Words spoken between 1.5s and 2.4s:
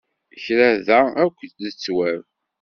d ttwab.